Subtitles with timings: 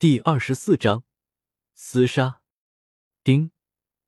[0.00, 1.02] 第二十四章
[1.76, 2.40] 厮杀。
[3.24, 3.50] 丁，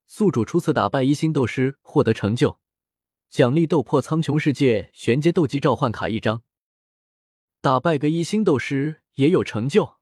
[0.06, 2.60] 宿主初次打败一星斗师获得成就，
[3.28, 6.44] 奖励斗破苍穹世界玄阶斗技召唤卡一张。
[7.60, 9.96] 打败个一星斗师也有成就。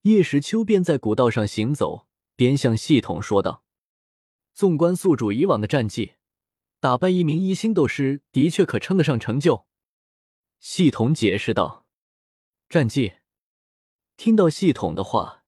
[0.00, 3.62] 叶时秋便在古道上行走，边向系统说道
[4.54, 6.14] ：“纵观宿主以往的战绩，
[6.80, 9.66] 打败一名一星斗师的确可称得上成就。”
[10.58, 11.84] 系统解释道
[12.70, 13.12] ：“战绩。”
[14.16, 15.44] 听到系统的话，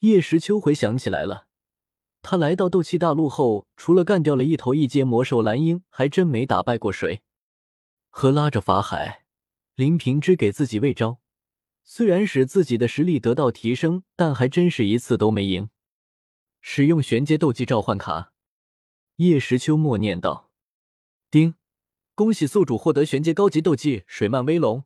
[0.00, 1.46] 叶时秋回想起来了。
[2.20, 7.22] 他来到斗气大陆后，除了干掉了一头一阶魔兽蓝鹰，还真没打败过谁。
[8.10, 9.24] 和拉着法海、
[9.74, 11.18] 林平之给自己喂招，
[11.82, 15.70] 虽然使自己的实力得到提升，但还真是一次都没赢。
[16.60, 18.32] 使用玄阶斗技召唤卡，
[19.16, 20.50] 叶时秋默念道
[21.30, 21.54] ：“丁，
[22.14, 24.84] 恭喜宿主获得玄阶高级斗技水漫威龙。”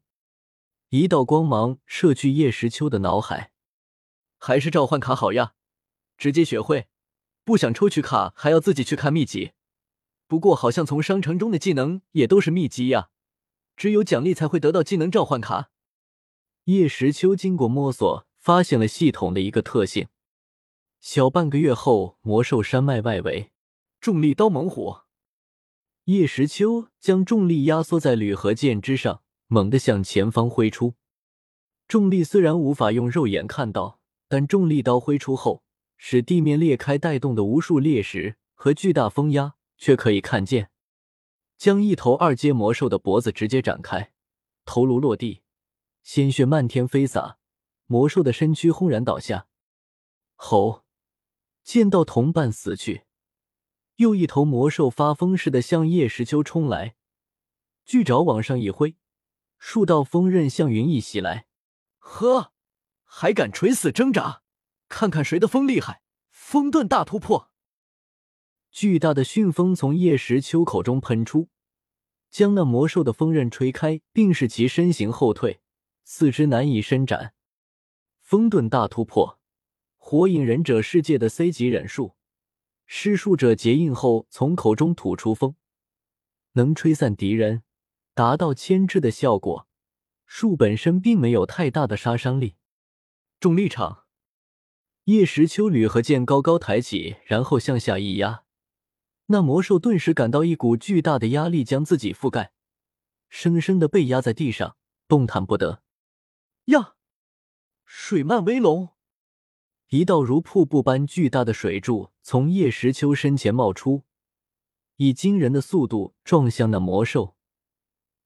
[0.90, 3.52] 一道光芒射去叶时秋的脑海，
[4.38, 5.52] 还是召唤卡好呀，
[6.16, 6.88] 直接学会，
[7.44, 9.52] 不想抽取卡还要自己去看秘籍。
[10.26, 13.10] 不过好像从商城中的技能也都是秘籍呀，
[13.76, 15.70] 只有奖励才会得到技能召唤卡。
[16.64, 20.08] 叶时秋经过摸索，发现了系统的一个特性。
[21.00, 23.52] 小半个月后，魔兽山脉外围，
[24.00, 25.00] 重力刀猛虎。
[26.04, 29.22] 叶时秋将重力压缩在铝合剑之上。
[29.48, 30.94] 猛地向前方挥出，
[31.88, 35.62] 重力虽然无法用肉眼看到，但重力刀挥出后，
[35.96, 40.70] 使地面裂开带动的无数裂石和巨大风压却可以看见，
[41.56, 44.12] 将一头二阶魔兽的脖子直接展开，
[44.66, 45.40] 头颅落地，
[46.02, 47.38] 鲜血漫天飞洒，
[47.86, 49.48] 魔兽的身躯轰然倒下。
[50.36, 50.84] 吼！
[51.64, 53.04] 见到同伴死去，
[53.96, 56.96] 又一头魔兽发疯似的向叶石秋冲来，
[57.84, 58.96] 巨爪往上一挥。
[59.58, 61.46] 数道锋刃向云逸袭来，
[61.98, 62.52] 呵，
[63.04, 64.42] 还敢垂死挣扎？
[64.88, 66.02] 看看谁的风厉害！
[66.30, 67.50] 风遁大突破！
[68.70, 71.48] 巨大的旋风从叶时秋口中喷出，
[72.30, 75.60] 将那魔兽的锋刃吹开，并使其身形后退，
[76.04, 77.34] 四肢难以伸展。
[78.20, 79.38] 风遁大突破，
[79.96, 82.14] 火影忍者世界的 C 级忍术，
[82.86, 85.56] 施术者结印后从口中吐出风，
[86.52, 87.64] 能吹散敌人。
[88.18, 89.68] 达到牵制的效果，
[90.26, 92.56] 树本身并没有太大的杀伤力。
[93.38, 94.06] 重力场，
[95.04, 98.42] 叶时秋铝和剑高高抬起，然后向下一压，
[99.26, 102.50] 那魔兽顿时感到一股巨大的压力将自己覆盖，
[103.28, 105.84] 生生的被压在地上，动弹不得。
[106.64, 106.96] 呀！
[107.84, 108.88] 水漫威龙，
[109.90, 114.02] 一道如瀑布般巨大的水柱从叶时秋身前冒出，
[114.96, 117.36] 以惊人的速度撞向那魔兽。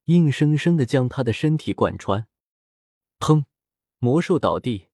[0.05, 2.27] 硬生生的将他的身体贯穿，
[3.19, 3.45] 砰！
[3.99, 4.89] 魔兽倒地，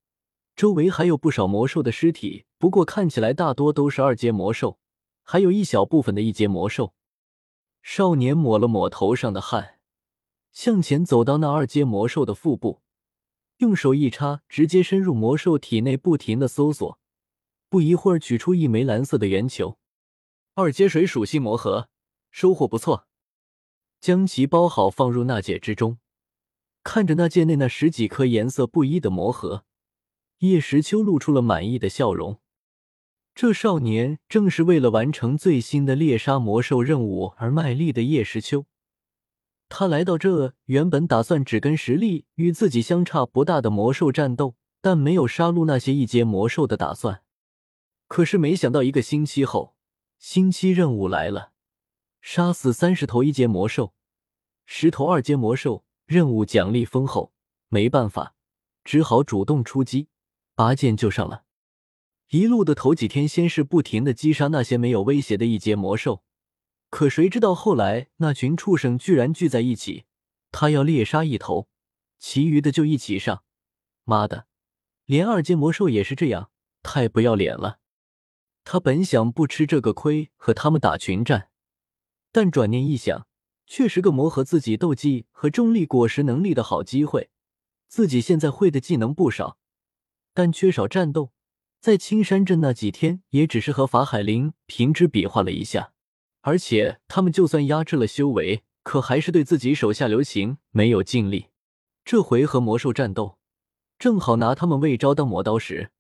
[0.55, 4.77] 周围还有不少魔兽的尸体，不过看起来大多都是二阶魔兽，
[5.23, 6.93] 还有一小部分的一阶魔兽。
[7.81, 9.79] 少年抹了抹头上的汗，
[10.51, 12.83] 向前走到那二阶魔兽的腹部，
[13.57, 16.99] 用手一插，直接深入魔兽体内，不停的搜索。
[17.67, 19.79] 不一会儿，取出一枚蓝色的圆球。
[20.53, 21.89] 二阶水属性魔核，
[22.29, 23.07] 收获不错。
[23.99, 25.97] 将其包好，放入纳戒之中。
[26.83, 29.65] 看着那戒内那十几颗颜色不一的魔核，
[30.39, 32.39] 叶时秋露出了满意的笑容。
[33.35, 38.65] 这少年正是为了完成最新的猎杀魔兽任务而卖力的叶时秋。
[39.67, 47.21] 他来到这，原本打算只跟实力与自己相差不大的魔兽战斗，但没有杀戮那些一阶魔兽的打算。
[48.07, 49.75] 可是没想到，一个星期后，
[50.17, 51.51] 星期任务来了。
[52.21, 53.93] 杀死三十头一阶魔兽，
[54.65, 57.33] 十头二阶魔兽，任务奖励丰厚。
[57.69, 58.35] 没办法，
[58.83, 60.07] 只好主动出击，
[60.55, 61.43] 拔剑就上了。
[62.29, 66.23] 一路的头几天，先是不停的击杀那些没有威胁的一阶魔兽，
[66.89, 70.05] 可谁知道后来那群畜生居然聚在一起，
[70.51, 71.67] 他要猎杀一头，
[72.17, 73.43] 其余的就一起上。
[74.03, 74.47] 妈的，
[75.05, 76.49] 连二阶魔兽也是这样，
[76.81, 77.79] 太不要脸了。
[78.63, 81.48] 他本想不吃这个亏，和他们打群战。
[82.31, 83.27] 但转念一想，
[83.65, 87.29] 却是个磨合自己斗技和重力果实能力的好机会。
[87.87, 89.57] 自己现在会的技能不少，
[90.33, 91.31] 但缺少战斗。
[91.81, 95.93] 在青山镇那几天，也只是和法海林平之比划了一下，
[96.41, 101.47] 而且他们就算压制了修为，可还是对自己手下留情，没有尽力。
[102.03, 103.37] 这回和魔兽战斗，
[103.97, 105.91] 正好拿他们喂招当磨刀石。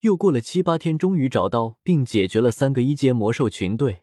[0.00, 4.02] 又过了七八天，终于找到并解决了三个一阶魔兽群队。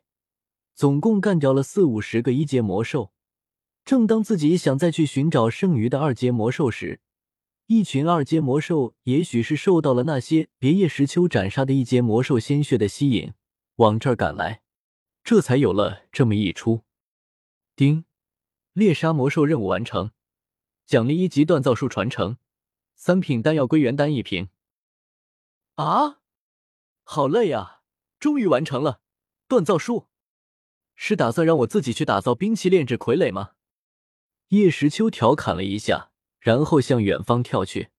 [0.73, 3.11] 总共干掉了四五十个一阶魔兽。
[3.85, 7.01] 正当自己想再去寻找剩余的二阶魔兽时，
[7.67, 13.33] 一群二阶魔兽也许是受到了那些别叶石丘斩杀的一阶魔兽鲜血的吸引，
[13.75, 14.61] 往这儿赶来，
[15.23, 16.83] 这才有了这么一出。
[17.75, 18.05] 丁，
[18.73, 20.11] 猎杀魔兽任务完成，
[20.85, 22.37] 奖励一级锻造术传承，
[22.95, 24.49] 三品丹药归元丹一瓶。
[25.75, 26.19] 啊，
[27.03, 27.81] 好累啊！
[28.19, 29.01] 终于完成了
[29.49, 30.07] 锻造术，
[30.95, 33.51] 是打算让我自己去打造兵器炼制傀儡吗？
[34.49, 37.89] 叶时秋调侃了一下，然后向远方跳去。